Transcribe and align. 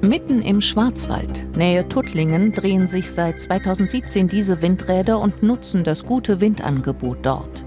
Mitten 0.00 0.42
im 0.42 0.60
Schwarzwald, 0.60 1.56
Nähe 1.56 1.88
Tuttlingen, 1.88 2.52
drehen 2.52 2.86
sich 2.86 3.10
seit 3.10 3.40
2017 3.40 4.28
diese 4.28 4.62
Windräder 4.62 5.18
und 5.18 5.42
nutzen 5.42 5.82
das 5.82 6.04
gute 6.04 6.40
Windangebot 6.40 7.18
dort. 7.22 7.64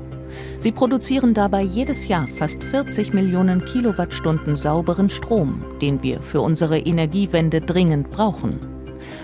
Sie 0.57 0.71
produzieren 0.71 1.33
dabei 1.33 1.61
jedes 1.61 2.07
Jahr 2.07 2.29
fast 2.29 2.63
40 2.63 3.13
Millionen 3.13 3.65
Kilowattstunden 3.65 4.55
sauberen 4.55 5.09
Strom, 5.09 5.61
den 5.81 6.01
wir 6.03 6.21
für 6.21 6.39
unsere 6.39 6.79
Energiewende 6.79 7.59
dringend 7.59 8.11
brauchen. 8.11 8.61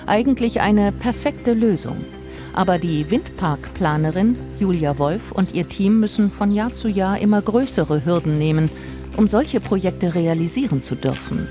Eigentlich 0.06 0.60
eine 0.60 0.92
perfekte 0.92 1.54
Lösung. 1.54 1.98
Aber 2.52 2.78
die 2.78 3.10
Windparkplanerin 3.10 4.36
Julia 4.60 5.00
Wolf 5.00 5.32
und 5.32 5.56
ihr 5.56 5.70
Team 5.70 6.02
müssen 6.02 6.30
von 6.30 6.52
Jahr 6.52 6.74
zu 6.74 6.90
Jahr 6.90 7.20
immer 7.20 7.42
größere 7.42 8.04
Hürden 8.04 8.38
nehmen, 8.38 8.70
um 9.16 9.30
solche 9.30 9.62
Projekte 9.62 10.14
realisieren 10.14 10.82
zu 10.82 10.96
dürfen. 10.96 11.48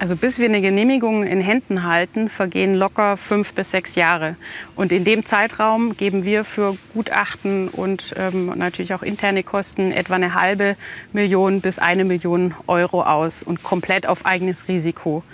Also 0.00 0.14
bis 0.14 0.38
wir 0.38 0.48
eine 0.48 0.60
Genehmigung 0.60 1.24
in 1.24 1.40
Händen 1.40 1.82
halten, 1.82 2.28
vergehen 2.28 2.74
locker 2.74 3.16
fünf 3.16 3.52
bis 3.52 3.72
sechs 3.72 3.96
Jahre. 3.96 4.36
Und 4.76 4.92
in 4.92 5.02
dem 5.02 5.24
Zeitraum 5.26 5.96
geben 5.96 6.24
wir 6.24 6.44
für 6.44 6.76
Gutachten 6.94 7.68
und 7.68 8.14
ähm, 8.16 8.52
natürlich 8.56 8.94
auch 8.94 9.02
interne 9.02 9.42
Kosten 9.42 9.90
etwa 9.90 10.14
eine 10.14 10.34
halbe 10.34 10.76
Million 11.12 11.60
bis 11.60 11.80
eine 11.80 12.04
Million 12.04 12.54
Euro 12.68 13.02
aus 13.02 13.42
und 13.42 13.64
komplett 13.64 14.06
auf 14.06 14.24
eigenes 14.24 14.68
Risiko. 14.68 15.24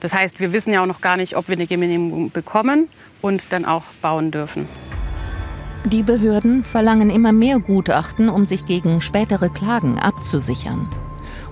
Das 0.00 0.14
heißt, 0.14 0.40
wir 0.40 0.52
wissen 0.52 0.72
ja 0.72 0.82
auch 0.82 0.86
noch 0.86 1.00
gar 1.00 1.16
nicht, 1.16 1.36
ob 1.36 1.48
wir 1.48 1.56
eine 1.56 1.66
Genehmigung 1.66 2.32
bekommen 2.32 2.88
und 3.22 3.52
dann 3.52 3.64
auch 3.64 3.84
bauen 4.02 4.32
dürfen. 4.32 4.68
Die 5.84 6.02
Behörden 6.02 6.64
verlangen 6.64 7.08
immer 7.08 7.32
mehr 7.32 7.60
Gutachten, 7.60 8.28
um 8.28 8.46
sich 8.46 8.66
gegen 8.66 9.00
spätere 9.00 9.48
Klagen 9.48 9.98
abzusichern. 9.98 10.88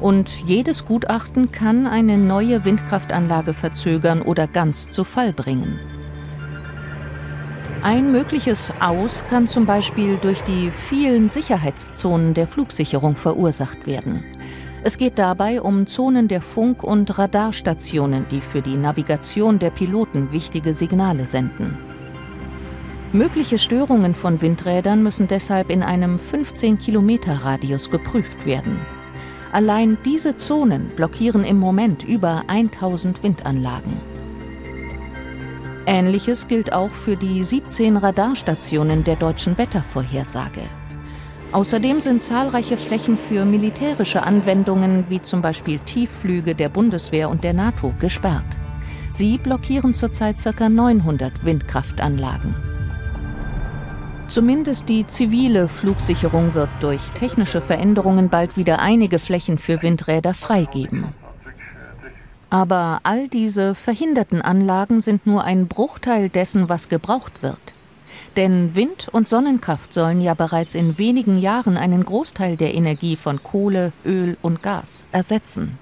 Und 0.00 0.28
jedes 0.46 0.84
Gutachten 0.84 1.52
kann 1.52 1.86
eine 1.86 2.18
neue 2.18 2.64
Windkraftanlage 2.64 3.54
verzögern 3.54 4.22
oder 4.22 4.46
ganz 4.46 4.90
zu 4.90 5.04
Fall 5.04 5.32
bringen. 5.32 5.78
Ein 7.82 8.10
mögliches 8.10 8.72
Aus 8.80 9.24
kann 9.30 9.46
zum 9.46 9.64
Beispiel 9.64 10.18
durch 10.20 10.42
die 10.42 10.70
vielen 10.70 11.28
Sicherheitszonen 11.28 12.34
der 12.34 12.48
Flugsicherung 12.48 13.14
verursacht 13.14 13.86
werden. 13.86 14.24
Es 14.82 14.98
geht 14.98 15.18
dabei 15.18 15.60
um 15.62 15.86
Zonen 15.86 16.28
der 16.28 16.40
Funk- 16.40 16.82
und 16.82 17.18
Radarstationen, 17.18 18.26
die 18.30 18.40
für 18.40 18.62
die 18.62 18.76
Navigation 18.76 19.58
der 19.58 19.70
Piloten 19.70 20.32
wichtige 20.32 20.74
Signale 20.74 21.26
senden. 21.26 21.76
Mögliche 23.12 23.58
Störungen 23.58 24.14
von 24.14 24.42
Windrädern 24.42 25.02
müssen 25.02 25.28
deshalb 25.28 25.70
in 25.70 25.82
einem 25.82 26.18
15 26.18 26.78
Kilometer 26.78 27.44
Radius 27.44 27.90
geprüft 27.90 28.46
werden. 28.46 28.78
Allein 29.52 29.96
diese 30.04 30.36
Zonen 30.36 30.88
blockieren 30.88 31.44
im 31.44 31.58
Moment 31.58 32.02
über 32.02 32.44
1000 32.48 33.22
Windanlagen. 33.22 34.00
Ähnliches 35.86 36.48
gilt 36.48 36.72
auch 36.72 36.90
für 36.90 37.16
die 37.16 37.44
17 37.44 37.96
Radarstationen 37.96 39.04
der 39.04 39.16
deutschen 39.16 39.56
Wettervorhersage. 39.56 40.62
Außerdem 41.52 42.00
sind 42.00 42.22
zahlreiche 42.22 42.76
Flächen 42.76 43.16
für 43.16 43.44
militärische 43.44 44.24
Anwendungen 44.24 45.04
wie 45.08 45.22
zum 45.22 45.42
Beispiel 45.42 45.78
Tiefflüge 45.78 46.54
der 46.54 46.68
Bundeswehr 46.68 47.30
und 47.30 47.44
der 47.44 47.54
NATO 47.54 47.94
gesperrt. 48.00 48.58
Sie 49.12 49.38
blockieren 49.38 49.94
zurzeit 49.94 50.36
ca. 50.42 50.68
900 50.68 51.44
Windkraftanlagen. 51.44 52.75
Zumindest 54.36 54.90
die 54.90 55.06
zivile 55.06 55.66
Flugsicherung 55.66 56.52
wird 56.52 56.68
durch 56.80 57.00
technische 57.12 57.62
Veränderungen 57.62 58.28
bald 58.28 58.58
wieder 58.58 58.80
einige 58.80 59.18
Flächen 59.18 59.56
für 59.56 59.80
Windräder 59.82 60.34
freigeben. 60.34 61.14
Aber 62.50 63.00
all 63.04 63.28
diese 63.28 63.74
verhinderten 63.74 64.42
Anlagen 64.42 65.00
sind 65.00 65.26
nur 65.26 65.44
ein 65.44 65.68
Bruchteil 65.68 66.28
dessen, 66.28 66.68
was 66.68 66.90
gebraucht 66.90 67.42
wird. 67.42 67.72
Denn 68.36 68.74
Wind- 68.74 69.08
und 69.10 69.26
Sonnenkraft 69.26 69.94
sollen 69.94 70.20
ja 70.20 70.34
bereits 70.34 70.74
in 70.74 70.98
wenigen 70.98 71.38
Jahren 71.38 71.78
einen 71.78 72.04
Großteil 72.04 72.58
der 72.58 72.74
Energie 72.74 73.16
von 73.16 73.42
Kohle, 73.42 73.94
Öl 74.04 74.36
und 74.42 74.62
Gas 74.62 75.02
ersetzen. 75.12 75.78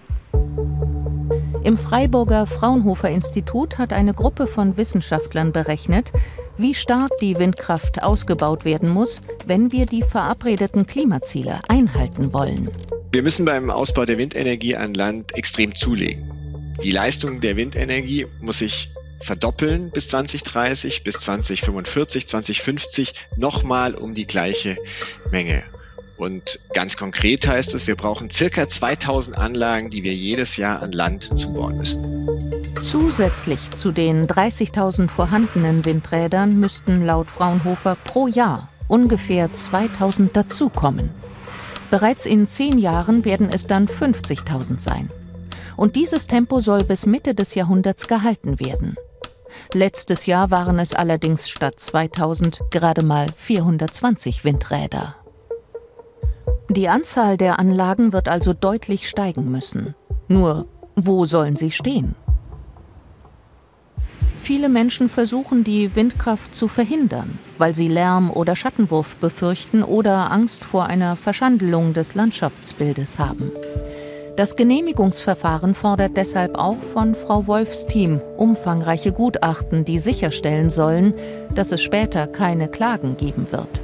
Im 1.64 1.76
Freiburger 1.76 2.46
Fraunhofer 2.46 3.10
Institut 3.10 3.78
hat 3.78 3.92
eine 3.92 4.14
Gruppe 4.14 4.46
von 4.46 4.76
Wissenschaftlern 4.76 5.50
berechnet, 5.50 6.12
wie 6.56 6.74
stark 6.74 7.10
die 7.20 7.36
Windkraft 7.36 8.02
ausgebaut 8.02 8.64
werden 8.64 8.90
muss, 8.90 9.20
wenn 9.46 9.72
wir 9.72 9.86
die 9.86 10.02
verabredeten 10.02 10.86
Klimaziele 10.86 11.60
einhalten 11.68 12.32
wollen. 12.32 12.70
Wir 13.12 13.22
müssen 13.22 13.44
beim 13.44 13.70
Ausbau 13.70 14.04
der 14.04 14.18
Windenergie 14.18 14.76
an 14.76 14.94
Land 14.94 15.36
extrem 15.36 15.74
zulegen. 15.74 16.30
Die 16.82 16.90
Leistung 16.90 17.40
der 17.40 17.56
Windenergie 17.56 18.26
muss 18.40 18.58
sich 18.58 18.90
verdoppeln 19.20 19.90
bis 19.90 20.08
2030, 20.08 21.02
bis 21.02 21.20
2045, 21.20 22.26
2050 22.26 23.14
nochmal 23.36 23.94
um 23.94 24.14
die 24.14 24.26
gleiche 24.26 24.76
Menge. 25.30 25.62
Und 26.16 26.60
ganz 26.72 26.96
konkret 26.96 27.46
heißt 27.46 27.74
es, 27.74 27.86
wir 27.86 27.96
brauchen 27.96 28.30
circa 28.30 28.68
2000 28.68 29.36
Anlagen, 29.36 29.90
die 29.90 30.02
wir 30.02 30.14
jedes 30.14 30.56
Jahr 30.56 30.80
an 30.82 30.92
Land 30.92 31.30
zubauen 31.36 31.78
müssen. 31.78 32.53
Zusätzlich 32.84 33.70
zu 33.70 33.92
den 33.92 34.26
30.000 34.26 35.08
vorhandenen 35.08 35.86
Windrädern 35.86 36.60
müssten 36.60 37.06
laut 37.06 37.30
Fraunhofer 37.30 37.96
pro 38.04 38.26
Jahr 38.26 38.68
ungefähr 38.88 39.50
2000 39.50 40.36
dazukommen. 40.36 41.08
Bereits 41.90 42.26
in 42.26 42.46
zehn 42.46 42.78
Jahren 42.78 43.24
werden 43.24 43.48
es 43.50 43.66
dann 43.66 43.86
50.000 43.88 44.80
sein. 44.80 45.10
Und 45.78 45.96
dieses 45.96 46.26
Tempo 46.26 46.60
soll 46.60 46.84
bis 46.84 47.06
Mitte 47.06 47.34
des 47.34 47.54
Jahrhunderts 47.54 48.06
gehalten 48.06 48.60
werden. 48.60 48.96
Letztes 49.72 50.26
Jahr 50.26 50.50
waren 50.50 50.78
es 50.78 50.92
allerdings 50.92 51.48
statt 51.48 51.80
2000 51.80 52.64
gerade 52.70 53.02
mal 53.02 53.28
420 53.34 54.44
Windräder. 54.44 55.16
Die 56.68 56.90
Anzahl 56.90 57.38
der 57.38 57.58
Anlagen 57.58 58.12
wird 58.12 58.28
also 58.28 58.52
deutlich 58.52 59.08
steigen 59.08 59.50
müssen. 59.50 59.94
Nur, 60.28 60.66
wo 60.96 61.24
sollen 61.24 61.56
sie 61.56 61.70
stehen? 61.70 62.14
Viele 64.44 64.68
Menschen 64.68 65.08
versuchen, 65.08 65.64
die 65.64 65.96
Windkraft 65.96 66.54
zu 66.54 66.68
verhindern, 66.68 67.38
weil 67.56 67.74
sie 67.74 67.88
Lärm 67.88 68.30
oder 68.30 68.54
Schattenwurf 68.54 69.16
befürchten 69.16 69.82
oder 69.82 70.30
Angst 70.30 70.64
vor 70.64 70.84
einer 70.84 71.16
Verschandelung 71.16 71.94
des 71.94 72.14
Landschaftsbildes 72.14 73.18
haben. 73.18 73.50
Das 74.36 74.54
Genehmigungsverfahren 74.54 75.74
fordert 75.74 76.18
deshalb 76.18 76.58
auch 76.58 76.76
von 76.76 77.14
Frau 77.14 77.46
Wolfs 77.46 77.86
Team 77.86 78.20
umfangreiche 78.36 79.12
Gutachten, 79.12 79.86
die 79.86 79.98
sicherstellen 79.98 80.68
sollen, 80.68 81.14
dass 81.54 81.72
es 81.72 81.80
später 81.80 82.26
keine 82.26 82.68
Klagen 82.68 83.16
geben 83.16 83.50
wird. 83.50 83.80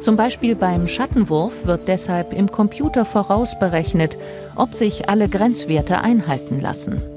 Zum 0.00 0.16
Beispiel 0.16 0.56
beim 0.56 0.88
Schattenwurf 0.88 1.66
wird 1.66 1.86
deshalb 1.86 2.32
im 2.32 2.50
Computer 2.50 3.04
vorausberechnet, 3.04 4.16
ob 4.56 4.74
sich 4.74 5.10
alle 5.10 5.28
Grenzwerte 5.28 6.00
einhalten 6.00 6.60
lassen. 6.60 7.11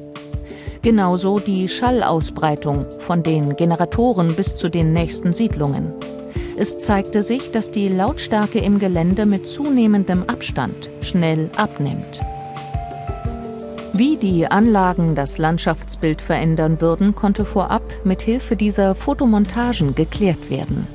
Genauso 0.86 1.40
die 1.40 1.68
Schallausbreitung 1.68 2.86
von 3.00 3.24
den 3.24 3.56
Generatoren 3.56 4.36
bis 4.36 4.56
zu 4.56 4.70
den 4.70 4.94
nächsten 4.94 5.34
Siedlungen. 5.34 5.92
Es 6.58 6.78
zeigte 6.78 7.24
sich, 7.24 7.50
dass 7.50 7.72
die 7.72 7.88
Lautstärke 7.88 8.60
im 8.60 8.78
Gelände 8.78 9.26
mit 9.26 9.48
zunehmendem 9.48 10.22
Abstand 10.30 10.92
schnell 11.02 11.50
abnimmt. 11.58 12.22
Wie 13.94 14.16
die 14.16 14.46
Anlagen 14.46 15.16
das 15.16 15.40
Landschaftsbild 15.40 16.22
verändern 16.22 16.80
würden, 16.82 17.16
konnte 17.16 17.46
vorab 17.46 17.82
mit 18.04 18.22
Hilfe 18.22 18.56
dieser 18.56 18.94
Fotomontagen 18.94 19.96
geklärt 19.96 20.52
werden. 20.52 20.86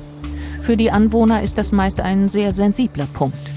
Für 0.61 0.77
die 0.77 0.89
Anwohner 0.89 1.43
ist 1.43 1.57
das 1.57 1.73
meist 1.73 1.99
ein 1.99 2.29
sehr 2.29 2.53
sensibler 2.53 3.07
Punkt. 3.11 3.51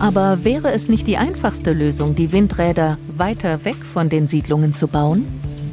Aber 0.00 0.44
wäre 0.44 0.72
es 0.72 0.88
nicht 0.88 1.06
die 1.06 1.18
einfachste 1.18 1.74
Lösung, 1.74 2.14
die 2.14 2.32
Windräder 2.32 2.96
weiter 3.18 3.66
weg 3.66 3.76
von 3.76 4.08
den 4.08 4.26
Siedlungen 4.26 4.72
zu 4.72 4.88
bauen? 4.88 5.26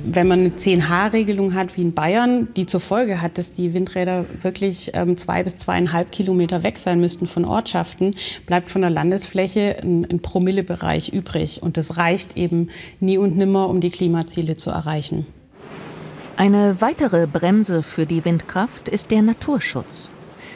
Wenn 0.04 0.28
man 0.28 0.40
eine 0.40 0.50
10H-Regelung 0.50 1.54
hat 1.54 1.78
wie 1.78 1.82
in 1.82 1.94
Bayern, 1.94 2.50
die 2.58 2.66
zur 2.66 2.82
Folge 2.82 3.22
hat, 3.22 3.38
dass 3.38 3.54
die 3.54 3.74
Windräder 3.74 4.26
wirklich 4.42 4.92
ähm, 4.96 5.16
zwei 5.16 5.44
bis 5.44 5.56
zweieinhalb 5.56 6.12
Kilometer 6.12 6.64
weg 6.64 6.78
sein 6.78 7.00
müssten 7.00 7.26
von 7.26 7.46
Ortschaften, 7.46 8.16
bleibt 8.46 8.70
von 8.70 8.82
der 8.82 8.90
Landesfläche 8.90 9.78
ein, 9.82 10.06
ein 10.12 10.20
Promillebereich 10.20 11.08
übrig. 11.08 11.64
Und 11.64 11.78
das 11.78 11.96
reicht 11.96 12.36
eben 12.36 12.70
nie 13.00 13.18
und 13.18 13.38
nimmer, 13.38 13.70
um 13.70 13.80
die 13.80 13.92
Klimaziele 13.92 14.58
zu 14.58 14.72
erreichen. 14.72 15.26
Eine 16.36 16.82
weitere 16.82 17.28
Bremse 17.28 17.82
für 17.82 18.06
die 18.06 18.26
Windkraft 18.26 18.90
ist 18.90 19.10
der 19.10 19.22
Naturschutz. 19.22 20.10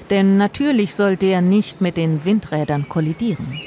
Denn 0.10 0.38
natürlich 0.38 0.96
soll 0.96 1.16
der 1.16 1.42
nicht 1.42 1.82
mit 1.82 1.98
den 1.98 2.26
Windrädern 2.26 2.90
kollidieren. 2.90 3.62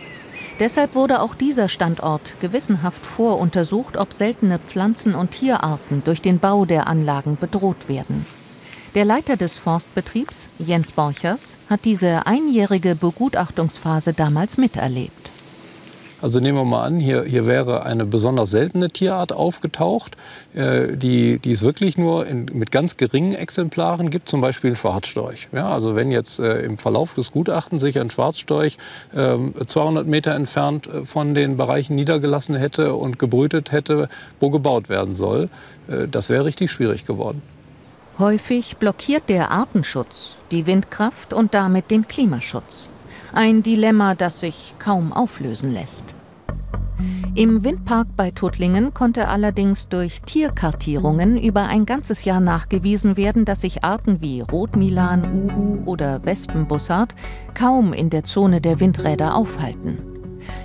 Deshalb 0.60 0.94
wurde 0.94 1.20
auch 1.20 1.34
dieser 1.34 1.68
Standort 1.68 2.36
gewissenhaft 2.40 3.04
voruntersucht, 3.06 3.96
ob 3.96 4.12
seltene 4.12 4.58
Pflanzen- 4.58 5.14
und 5.14 5.32
Tierarten 5.32 6.02
durch 6.04 6.22
den 6.22 6.38
Bau 6.38 6.64
der 6.64 6.86
Anlagen 6.86 7.36
bedroht 7.40 7.88
werden. 7.88 8.24
Der 8.94 9.04
Leiter 9.04 9.36
des 9.36 9.56
Forstbetriebs, 9.56 10.50
Jens 10.58 10.92
Borchers, 10.92 11.58
hat 11.68 11.84
diese 11.84 12.26
einjährige 12.26 12.94
Begutachtungsphase 12.94 14.12
damals 14.12 14.56
miterlebt. 14.56 15.33
Also 16.24 16.40
nehmen 16.40 16.56
wir 16.56 16.64
mal 16.64 16.84
an, 16.84 17.00
hier, 17.00 17.24
hier 17.24 17.46
wäre 17.46 17.82
eine 17.82 18.06
besonders 18.06 18.50
seltene 18.50 18.88
Tierart 18.88 19.30
aufgetaucht, 19.34 20.16
äh, 20.54 20.96
die, 20.96 21.38
die 21.38 21.52
es 21.52 21.60
wirklich 21.60 21.98
nur 21.98 22.26
in, 22.26 22.46
mit 22.50 22.70
ganz 22.70 22.96
geringen 22.96 23.34
Exemplaren 23.34 24.08
gibt, 24.08 24.30
zum 24.30 24.40
Beispiel 24.40 24.74
Schwarzstorch. 24.74 25.48
Ja, 25.52 25.68
also 25.68 25.96
wenn 25.96 26.10
jetzt 26.10 26.38
äh, 26.38 26.60
im 26.60 26.78
Verlauf 26.78 27.12
des 27.12 27.30
Gutachtens 27.30 27.82
sich 27.82 28.00
ein 28.00 28.08
Schwarzstorch 28.08 28.78
äh, 29.12 29.36
200 29.66 30.06
Meter 30.06 30.34
entfernt 30.34 30.86
äh, 30.86 31.04
von 31.04 31.34
den 31.34 31.58
Bereichen 31.58 31.94
niedergelassen 31.94 32.54
hätte 32.54 32.94
und 32.94 33.18
gebrütet 33.18 33.70
hätte, 33.70 34.08
wo 34.40 34.48
gebaut 34.48 34.88
werden 34.88 35.12
soll, 35.12 35.50
äh, 35.88 36.08
das 36.08 36.30
wäre 36.30 36.46
richtig 36.46 36.72
schwierig 36.72 37.04
geworden. 37.04 37.42
Häufig 38.18 38.78
blockiert 38.78 39.28
der 39.28 39.50
Artenschutz 39.50 40.36
die 40.50 40.64
Windkraft 40.64 41.34
und 41.34 41.52
damit 41.52 41.90
den 41.90 42.08
Klimaschutz. 42.08 42.88
Ein 43.34 43.64
Dilemma, 43.64 44.14
das 44.14 44.40
sich 44.40 44.76
kaum 44.78 45.12
auflösen 45.12 45.74
lässt. 45.74 46.13
Im 47.36 47.64
Windpark 47.64 48.06
bei 48.16 48.30
Tuttlingen 48.30 48.94
konnte 48.94 49.26
allerdings 49.26 49.88
durch 49.88 50.22
Tierkartierungen 50.22 51.36
über 51.36 51.64
ein 51.64 51.84
ganzes 51.84 52.24
Jahr 52.24 52.38
nachgewiesen 52.38 53.16
werden, 53.16 53.44
dass 53.44 53.62
sich 53.62 53.82
Arten 53.82 54.20
wie 54.20 54.40
Rotmilan, 54.40 55.48
Uhu 55.50 55.82
oder 55.84 56.24
Wespenbussard 56.24 57.16
kaum 57.52 57.92
in 57.92 58.08
der 58.08 58.22
Zone 58.22 58.60
der 58.60 58.78
Windräder 58.78 59.34
aufhalten. 59.34 59.98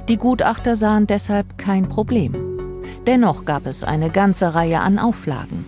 Die 0.08 0.18
Gutachter 0.18 0.76
sahen 0.76 1.08
deshalb 1.08 1.58
kein 1.58 1.88
Problem. 1.88 2.34
Dennoch 3.08 3.46
gab 3.46 3.66
es 3.66 3.84
eine 3.84 4.12
ganze 4.12 4.54
Reihe 4.54 4.80
an 4.80 5.00
Auflagen. 5.00 5.66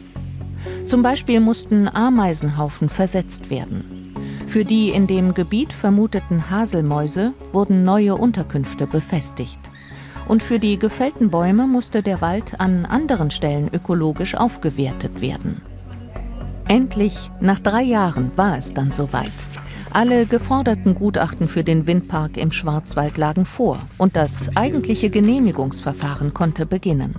Zum 0.86 1.02
Beispiel 1.02 1.40
mussten 1.40 1.88
Ameisenhaufen 1.88 2.90
versetzt 2.90 3.50
werden. 3.50 4.14
Für 4.46 4.66
die 4.66 4.90
in 4.90 5.08
dem 5.08 5.34
Gebiet 5.34 5.74
vermuteten 5.74 6.52
Haselmäuse 6.52 7.34
wurden 7.54 7.84
neue 7.84 8.16
Unterkünfte 8.16 8.86
befestigt. 8.86 9.61
Und 10.32 10.42
für 10.42 10.60
die 10.60 10.80
gefällten 10.80 11.30
Bäume 11.30 11.68
musste 11.68 12.02
der 12.02 12.22
Wald 12.22 12.58
an 12.62 12.86
anderen 12.86 13.32
Stellen 13.32 13.70
ökologisch 13.74 14.34
aufgewertet 14.34 15.20
werden. 15.20 15.62
Endlich, 16.70 17.30
nach 17.42 17.60
drei 17.60 17.82
Jahren, 17.82 18.32
war 18.38 18.58
es 18.58 18.74
dann 18.74 18.94
soweit. 18.94 19.34
Alle 19.92 20.26
geforderten 20.26 20.96
Gutachten 20.96 21.50
für 21.50 21.66
den 21.66 21.86
Windpark 21.86 22.38
im 22.38 22.54
Schwarzwald 22.54 23.18
lagen 23.18 23.46
vor 23.46 23.80
und 23.98 24.16
das 24.16 24.50
eigentliche 24.56 25.10
Genehmigungsverfahren 25.10 26.34
konnte 26.34 26.66
beginnen. 26.66 27.16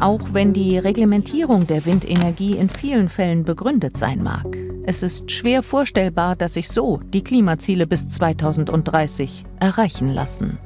Auch 0.00 0.32
wenn 0.32 0.52
die 0.52 0.78
Reglementierung 0.78 1.68
der 1.68 1.86
Windenergie 1.86 2.56
in 2.56 2.70
vielen 2.70 3.08
Fällen 3.08 3.44
begründet 3.44 3.96
sein 3.96 4.20
mag, 4.20 4.56
es 4.84 5.04
ist 5.04 5.30
schwer 5.30 5.62
vorstellbar, 5.62 6.34
dass 6.34 6.54
sich 6.54 6.70
so 6.70 6.98
die 7.14 7.22
Klimaziele 7.22 7.86
bis 7.86 8.08
2030 8.08 9.44
erreichen 9.60 10.12
lassen. 10.12 10.58